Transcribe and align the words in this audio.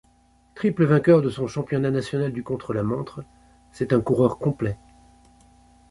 Triple 0.55 0.85
vainqueur 0.85 1.21
de 1.21 1.29
son 1.29 1.45
championnat 1.45 1.91
national 1.91 2.33
du 2.33 2.41
contre-la-montre, 2.41 3.23
c'est 3.71 3.93
un 3.93 4.01
coureur 4.01 4.39
complet. 4.39 4.79